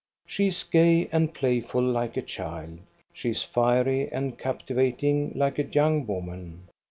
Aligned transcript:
She 0.25 0.47
is 0.47 0.63
gay 0.63 1.07
and 1.11 1.31
playful 1.31 1.83
like 1.83 2.17
a 2.17 2.23
child. 2.23 2.79
She 3.13 3.29
is 3.29 3.43
fiery 3.43 4.11
and 4.11 4.35
captivating 4.35 5.31
like 5.35 5.59
a 5.59 5.63
young 5.63 6.07
woman. 6.07 6.63